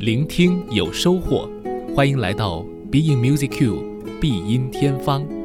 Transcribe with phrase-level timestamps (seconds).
[0.00, 1.50] 聆听有收获，
[1.92, 3.82] 欢迎来到 Being Music Q
[4.20, 5.37] 必音天方。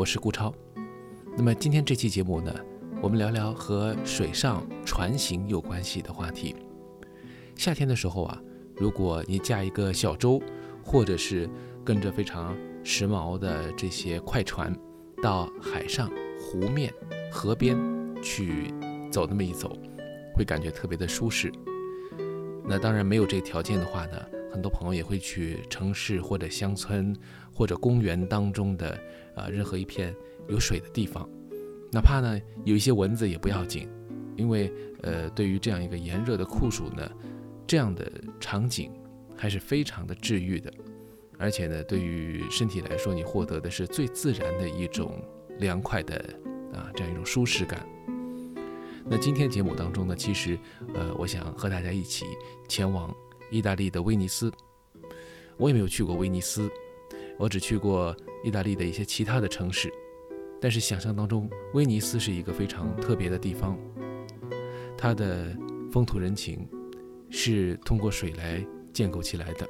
[0.00, 0.50] 我是顾超。
[1.36, 2.50] 那么今天这期节目呢，
[3.02, 6.56] 我们聊聊和水上船行有关系的话题。
[7.54, 8.40] 夏天的时候啊，
[8.78, 10.40] 如果你驾一个小舟，
[10.82, 11.46] 或者是
[11.84, 14.74] 跟着非常时髦的这些快船，
[15.22, 16.90] 到海上、湖面、
[17.30, 17.76] 河边
[18.22, 18.72] 去
[19.12, 19.70] 走那么一走，
[20.34, 21.52] 会感觉特别的舒适。
[22.64, 24.16] 那当然没有这个条件的话呢，
[24.52, 27.16] 很多朋友也会去城市或者乡村。
[27.52, 28.98] 或者公园当中的
[29.34, 30.14] 啊任何一片
[30.48, 31.28] 有水的地方，
[31.92, 33.86] 哪怕呢有一些蚊子也不要紧，
[34.34, 37.06] 因为呃对于这样一个炎热的酷暑呢，
[37.66, 38.90] 这样的场景
[39.36, 40.72] 还是非常的治愈的，
[41.36, 45.22] 而且呢对于身体来说，你获得的是最自然的一种
[45.58, 46.14] 凉快的
[46.72, 47.86] 啊这样一种舒适感。
[49.04, 50.58] 那今天节目当中呢，其实
[50.94, 52.24] 呃我想和大家一起
[52.68, 53.14] 前往
[53.50, 54.52] 意大利的威尼斯，
[55.56, 56.70] 我也没有去过威尼斯。
[57.38, 59.90] 我只去过意大利的一些其他的城市，
[60.60, 63.78] 但是想象当中，威尼斯是一个非常特别的地方。
[64.96, 65.56] 它的
[65.90, 66.68] 风土人情
[67.30, 68.62] 是通过水来
[68.92, 69.66] 建构起来的。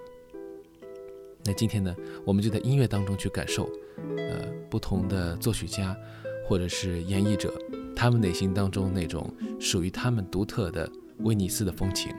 [1.45, 3.70] 那今天呢，我们就在音乐当中去感受，
[4.17, 5.97] 呃，不同的作曲家
[6.45, 7.55] 或者是演绎者，
[7.95, 12.12] 他们内心当中那种属于他们独特的威尼斯的风情。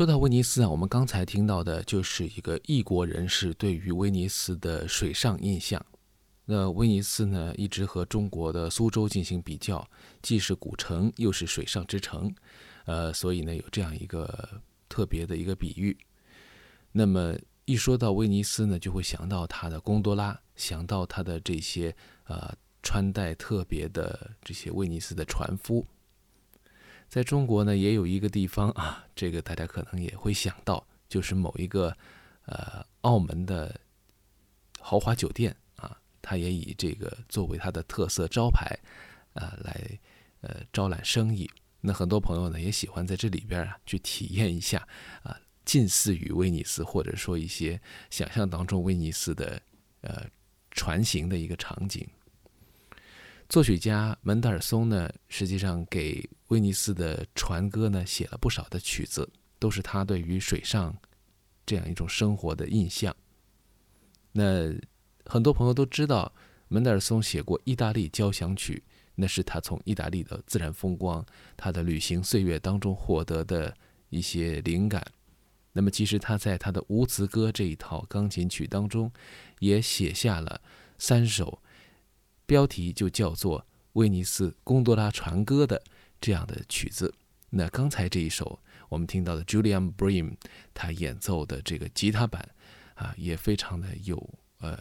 [0.00, 5.84] 说到威尼斯啊，我们刚才听到的就是一个异国人士对于威尼斯的水上印象。
[6.46, 9.86] 那威尼斯呢，一直和中国的苏州进行比较，
[10.22, 12.34] 既是古城，又是水上之城，
[12.86, 14.48] 呃，所以呢，有这样一个
[14.88, 15.94] 特别的一个比喻。
[16.92, 21.94] 那么一说到威尼斯呢，就会想到它的贡多拉，想到它的这些
[22.24, 22.50] 呃
[22.82, 25.86] 穿戴特别的这些威尼斯的船夫。
[27.10, 31.94] 在中国呢，也有一个地方啊，这个大家可能也会想到，就是某一个
[32.44, 33.78] 呃澳门的
[34.78, 38.78] 豪华酒店啊，它也以这个作为它的特色招牌
[39.34, 39.98] 啊，来
[40.40, 41.50] 呃招揽生意。
[41.80, 44.86] 那很多朋友呢，也喜欢在这里边啊去体验一下
[45.24, 49.60] 啊，近似于威尼斯，或者说一些想象当中威尼斯的
[50.02, 50.26] 呃
[50.70, 52.08] 船行的一个场景。
[53.50, 59.28] 作曲家门德尔松呢，实际上给威尼斯的船歌呢写了不少的曲子，
[59.58, 60.96] 都是他对于水上
[61.66, 63.14] 这样一种生活的印象。
[64.30, 64.72] 那
[65.24, 66.32] 很多朋友都知道，
[66.68, 68.84] 门德尔松写过意大利交响曲，
[69.16, 73.76] 那是他从意大利的自然风光、他的旅行岁月当中获得的
[74.10, 75.04] 一些灵感。
[75.72, 79.10] 那么，其实他在他的无词歌这一套钢琴曲当中，
[79.58, 80.60] 也写下了
[80.98, 81.60] 三首。
[82.50, 83.60] 标题就叫做
[83.92, 85.80] 《威尼斯贡多拉船歌》的
[86.20, 87.14] 这样的曲子。
[87.50, 90.34] 那刚才这一首我们听到的 Julian Bream
[90.74, 92.44] 他演奏的这个吉他版
[92.96, 94.16] 啊，也非常的有
[94.58, 94.76] 呃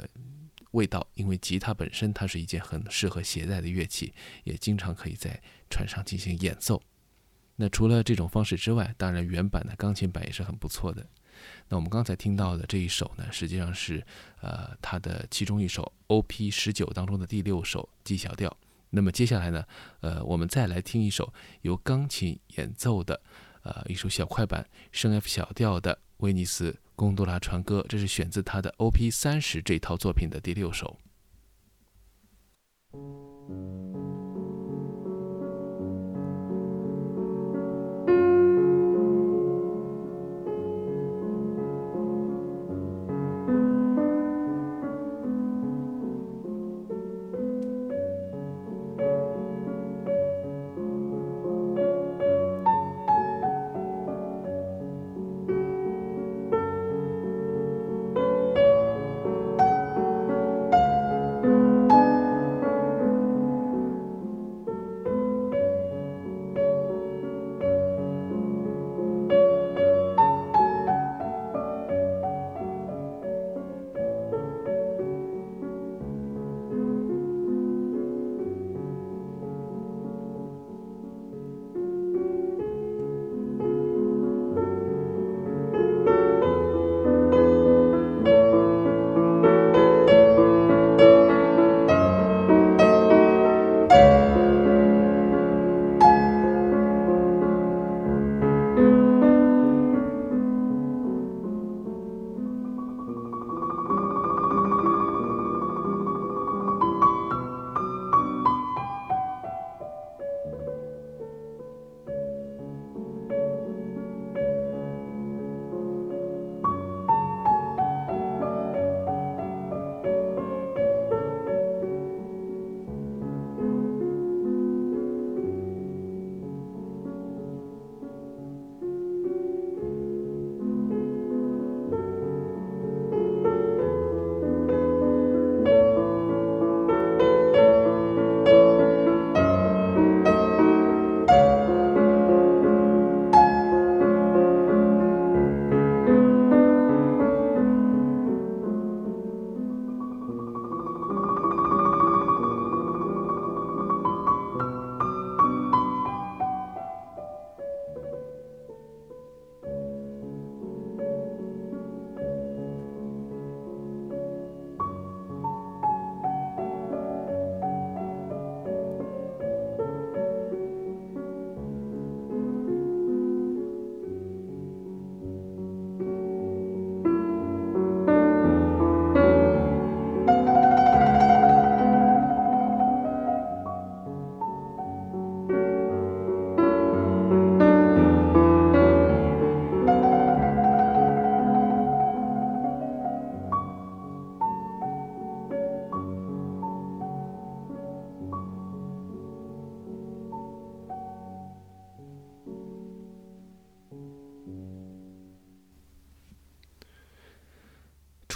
[0.71, 4.15] 味道，因为吉他本身它是一件很适合携带的乐器，
[4.45, 5.39] 也经常可以在
[5.69, 6.81] 船上进行演奏。
[7.55, 11.07] 那除了这种方式之外，当然原版的钢琴版也是很不错的。
[11.67, 14.05] 那我们刚才听到的这一首呢，实际上是
[14.41, 16.49] 呃它的其中一首 O.P.
[16.49, 18.55] 十九当中的第六首 G 小调。
[18.91, 19.63] 那么接下来呢，
[20.01, 21.31] 呃，我们再来听一首
[21.61, 23.21] 由钢琴演奏的
[23.61, 29.11] 呃一首小快板升 F 小调的威尼斯贡多拉船歌，这是选自他的 O.P.
[29.11, 30.97] 三十这套作品的第六首。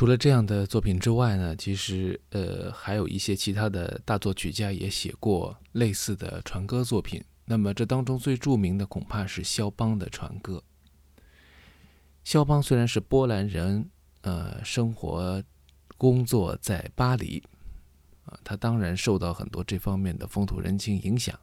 [0.04, 7.24] 除了这样的作品之外呢，其实呃还有一些其他的大作曲家也写过类似的船歌作品。
[7.46, 10.62] 那么这当中最著名的恐怕是肖邦的船歌。
[12.26, 13.90] 肖邦虽然是波兰人，
[14.24, 15.42] 呃，生活
[15.98, 17.42] 工作在巴黎，
[18.26, 21.40] 啊，他当然受到很多这方面的风土人情影响，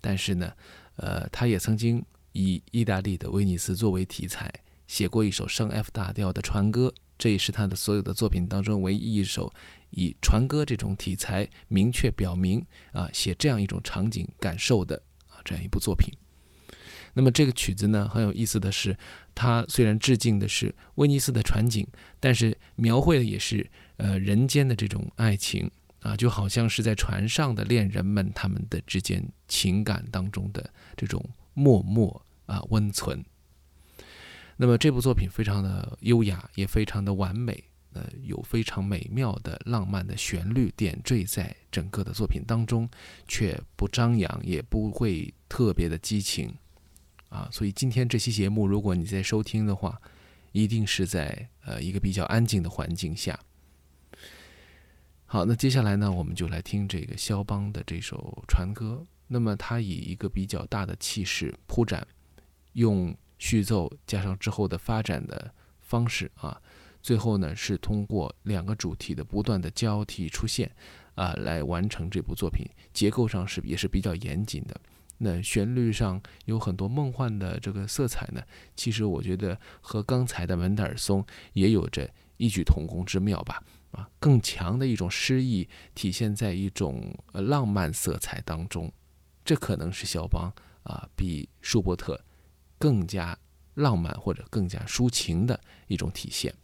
[0.00, 0.50] 但是呢，
[0.96, 2.02] 呃，他也曾经
[2.32, 4.50] 以意大利的威尼斯作为题材，
[4.86, 6.90] 写过一首升 F 大调的船歌。
[7.18, 9.52] 这也是他的所有的作品当中唯一一首
[9.90, 16.12] 以船歌这种题材明确表明啊写这样一种场景感受的啊这样一部作品。
[17.14, 18.96] 那么这个曲子呢很有意思的是，
[19.34, 21.84] 它虽然致敬的是威尼斯的船景，
[22.20, 25.68] 但是描绘的也是呃人间的这种爱情
[26.00, 33.24] 啊，就好像是在船上的恋人们他们的之间情感当中的这种默默啊温存。
[34.60, 37.62] 那么这部作品非常的优雅，也非常的完美，
[37.92, 42.90] 呃，有非常美妙的浪漫的旋律点缀在整个的作品当中，
[43.28, 46.52] 却不张扬，也不会特别的激情，
[47.28, 49.96] 啊，所以今天这期节目，如果你在收听的话，
[50.50, 53.38] 一定是在呃一个比较安静的环境下。
[55.24, 59.06] 好，那接下来呢，我们就来听这个肖邦的这首船歌。
[59.28, 62.04] 那么它以一个比较大的气势铺展，
[62.72, 63.16] 用。
[63.38, 66.60] 序奏加上之后的发展的方式啊，
[67.00, 70.70] 最后呢是通过两个主题的不断的交替出现
[71.14, 72.66] 啊，来完成这部作品。
[72.92, 74.78] 结构上是也是比较严谨的。
[75.18, 78.42] 那旋律上有很多梦幻的这个色彩呢，
[78.76, 83.62] 其实我觉得和刚才的门德尔松也有着异曲同工之妙吧。
[83.90, 88.92] 啊，更强的一种诗意体现在一种呃浪漫色彩当中，
[89.44, 90.52] 这可能是肖邦
[90.82, 92.20] 啊比舒伯特。
[92.78, 93.36] 更加
[93.74, 96.54] 浪漫或者更加抒情的一种体现。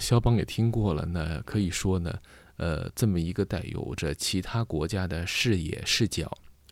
[0.00, 2.18] 肖邦也听过了，那可以说呢，
[2.56, 6.30] 呃，这么一个带有着其他国家的视野视角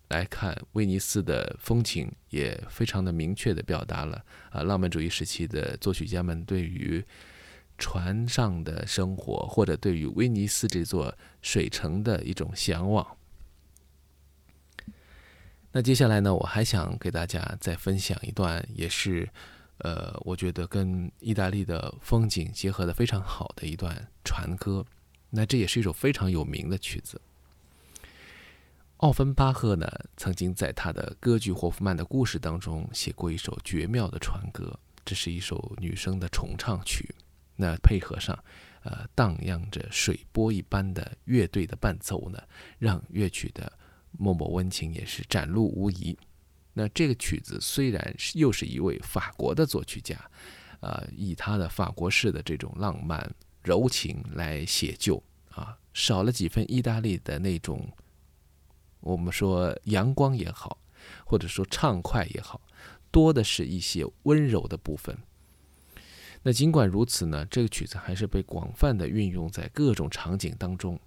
[0.09, 7.05] 来看威尼斯的风情，也非常的明确的表达了啊，浪漫主义时期的作曲家们对于
[7.77, 13.07] 船上的生活，或者对于威尼斯这座水城的一种向往。
[15.71, 19.29] 那接下来呢，我还想给大家再分享一段，也是，
[19.79, 24.85] 呃，我觉得跟意大利的风景结合的非常好的一段船歌。
[25.31, 27.21] 那这也是一首非常有名的曲子。
[28.99, 29.87] 奥芬巴赫呢，
[30.17, 37.15] 曾经在他的歌剧《霍夫曼的故事》当中写过一首绝妙的船歌，这是一首女声的重唱曲。
[37.57, 38.37] 那配合上，
[38.83, 42.43] 呃，荡漾着水波一般的乐队的伴奏呢，
[42.79, 43.73] 让乐曲的。
[44.13, 46.19] 默默温情也是展露无遗。
[46.75, 50.17] 那这个曲子虽然是又是一位法国的作曲家，
[50.81, 57.91] 呃，以他的法国式的这种浪漫柔情来写就啊，少了几分意大利的那种，
[59.01, 60.79] 我们说阳光也好，
[61.25, 62.61] 或者说畅快也好，
[63.11, 65.19] 多的是一些温柔的部分。
[66.45, 70.99] 那尽管如此呢，这个曲子还是被广泛的运用在各种场景当中。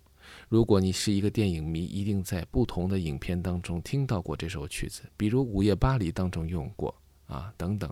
[0.50, 6.94] 如果你是一个电影迷，一定在不同的影片当中听到过这首曲子，比如《午夜巴黎》当中用过
[7.26, 7.91] 啊等等。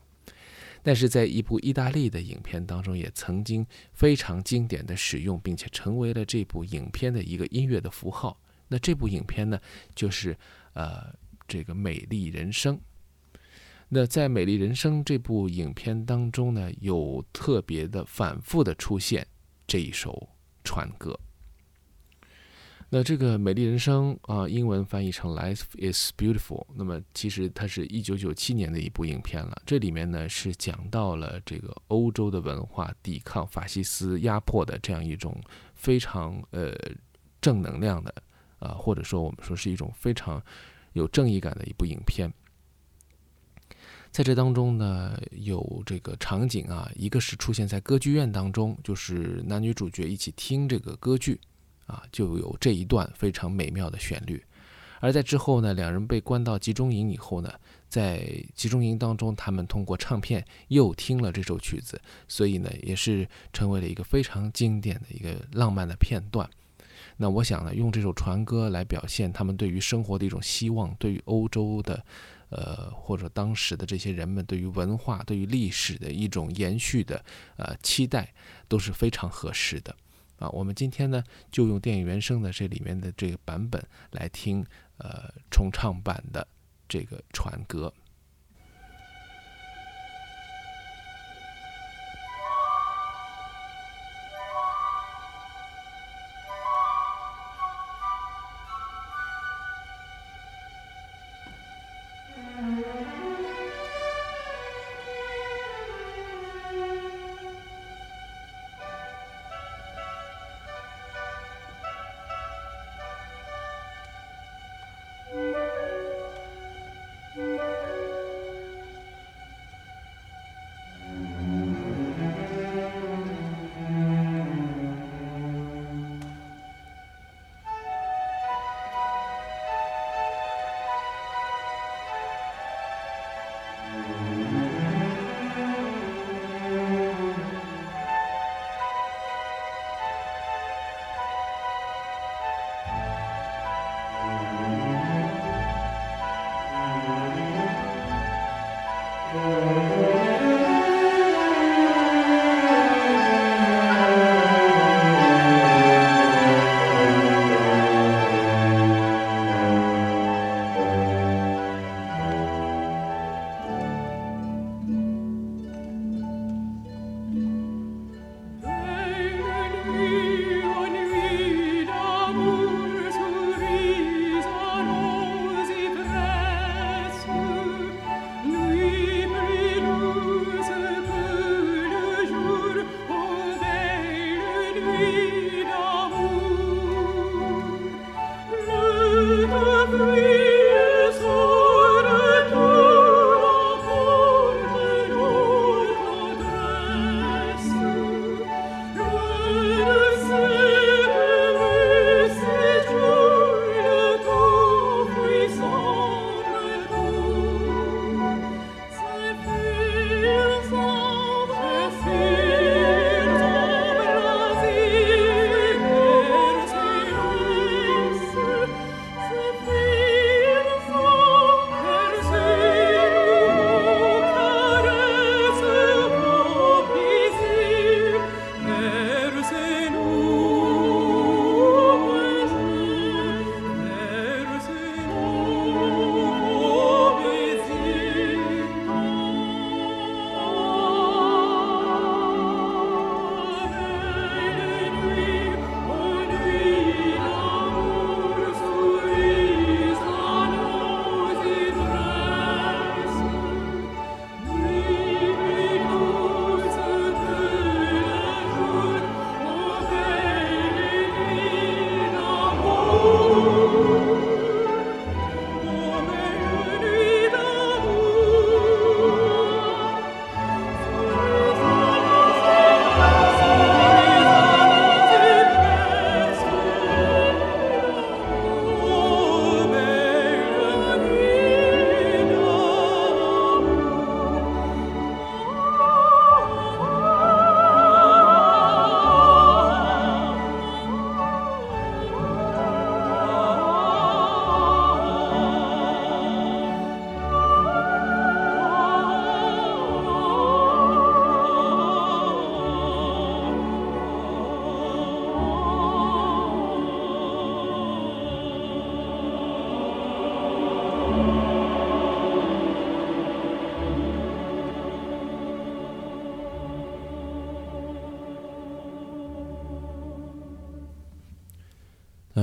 [0.81, 8.39] 但是在一部意大利的影片当中，也曾经非常经典的使用，并且成为了这部影片的一个音乐的符号。
[8.69, 9.59] 那这部影片呢，
[9.93, 10.37] 就是
[10.73, 11.13] 呃
[11.47, 12.77] 这个《美丽人生》。
[13.89, 19.27] 那在《美丽人生》这部影片当中呢，有特别的反复的出现
[19.67, 20.29] 这一首
[20.63, 21.19] 船歌。
[22.91, 26.65] 那这个《美丽人生》啊，英文翻译成《Life Is Beautiful》。
[26.75, 29.61] 那么其实它是一九九七年的一部影片了。
[29.63, 35.39] 这里面呢是讲到了这个欧洲的文化抵抗法西斯压迫的这样一种
[35.75, 36.73] 非常呃
[37.39, 38.11] 正能量的
[38.57, 40.43] 啊，或者说我们说是一种非常
[40.93, 42.33] 有正义感的一部影片。
[44.09, 51.39] 在这当中呢，有这个场景啊，一个是出现在歌剧院当中，就是男女主角一起听这个歌剧。
[51.89, 54.41] 啊，就有这一段非常美妙的旋律，
[54.99, 57.51] 而在之后呢，两人被关到集中营以后呢，
[57.89, 58.21] 在
[58.53, 66.47] 集中营当中，他们通过唱片又听了这首曲子，所以呢，也是成为了一个非常经典的一个浪漫的片段。
[67.17, 72.05] 那我想呢，用这首船歌来表现他们对于生活的一种希望，对于欧洲的，
[72.49, 77.23] 呃，或者当时的这些人们对于文化、对于历史的一种延续的
[77.57, 78.31] 呃期待，
[78.67, 79.95] 都是非常合适的。
[80.39, 84.65] 啊，我们今天呢就用电影原声的这里面的这个版本来听，
[84.97, 86.47] 呃，重唱版的
[86.87, 87.93] 这个船歌。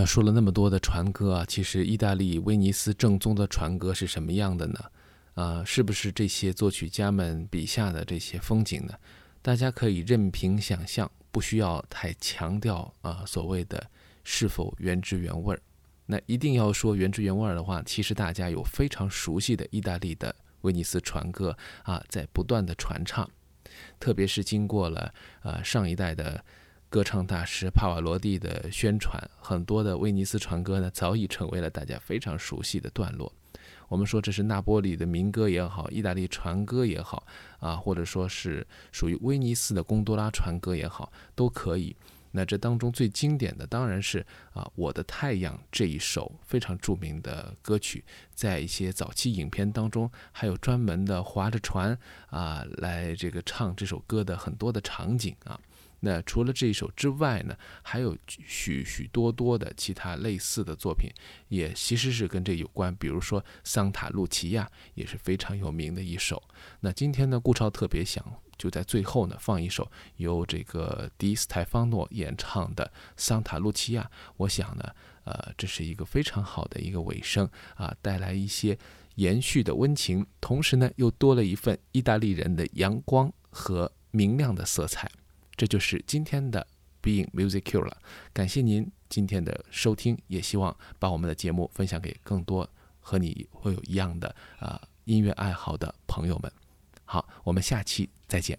[0.07, 4.81] 说了那么多的船歌啊，其实意大利威尼斯正宗的船歌是什么样的呢？
[5.35, 8.95] 啊，是不是这些作曲家们笔下的这些风景呢？
[9.43, 13.85] 大家可以任凭想象，不需要太强调啊，所谓的
[14.23, 15.61] 是否原汁原味儿。
[16.07, 23.29] 那一定要说原汁原味儿的话，其实大家有非常熟悉的意大利的威尼斯船歌啊，在不断的传唱，
[23.99, 26.45] 特别是经过了呃上一代的。
[26.89, 33.33] 歌唱大师帕瓦罗蒂的宣传，很多的威尼斯船歌呢，早已成为了大家非常熟悉的段落。
[33.89, 37.27] 我们说这是那波里的民歌也好，意大利船歌也好，
[37.59, 41.95] 啊，或者说是属于威尼斯的贡多拉船歌也好，都可以。
[42.33, 44.19] 那这当中最经典的当然是
[44.53, 51.97] 啊，《我的太阳》这一首非常著名的歌曲，在一些早期影片当中，还有专门的划着船
[52.29, 55.59] 啊来这个唱这首歌的很多的场景啊。
[56.01, 61.11] 那除了这一首之外呢，还有许许多多的其他类似的作品，
[61.49, 62.95] 也其实是跟这有关。
[62.97, 66.43] 比如说《桑塔露琪亚》也是非常有名的一首。
[66.81, 68.25] 那今天呢，顾超特别想
[68.59, 72.85] 就在最后呢放一首由这个迪斯泰方诺演唱的
[73.17, 74.03] 《桑塔露琪亚》。
[74.37, 78.79] 我想呢，呃，这是一个非常好的一个尾声啊，带来一些
[79.17, 85.11] 延续的温情，同时呢又多了一份意大利人的阳光和明亮的色彩。
[85.57, 86.67] 这就是今天的
[87.03, 87.97] Being Music Q 了，
[88.33, 92.69] 感谢您今天的收听，也希望把我们的节目分享给更多
[93.01, 96.53] 和你会有一样的啊音乐爱好的朋友们。
[97.05, 98.59] 好，我们下期再见。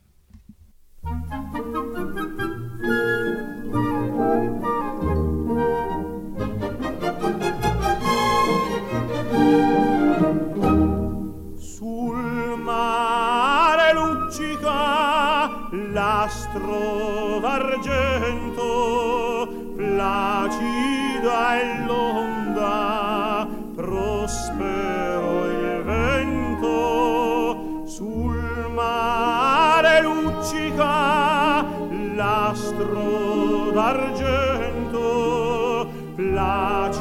[16.27, 31.63] L'astro d'argento placida è l'onda prospero il vento sul mare luccica
[32.13, 36.96] l'astro d'argento placida